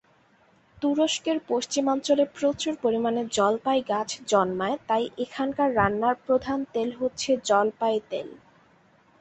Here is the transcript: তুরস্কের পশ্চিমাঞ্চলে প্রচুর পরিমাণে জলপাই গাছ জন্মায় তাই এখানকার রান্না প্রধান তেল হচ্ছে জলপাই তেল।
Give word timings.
তুরস্কের 0.77 1.37
পশ্চিমাঞ্চলে 1.47 2.25
প্রচুর 2.35 2.73
পরিমাণে 2.81 3.21
জলপাই 3.31 3.79
গাছ 3.89 4.09
জন্মায় 4.27 4.77
তাই 4.87 5.03
এখানকার 5.17 5.69
রান্না 5.75 6.09
প্রধান 6.25 6.59
তেল 6.73 6.89
হচ্ছে 6.99 7.29
জলপাই 7.43 7.97
তেল। 8.09 8.27